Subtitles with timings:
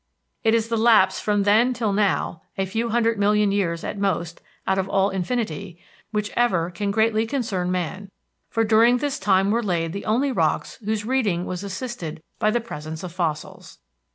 [0.43, 4.41] It is the lapse from then till now, a few hundred million years at most
[4.65, 8.09] out of all infinity, which ever can greatly concern man,
[8.49, 12.59] for during this time were laid the only rocks whose reading was assisted by the
[12.59, 13.77] presence of fossils.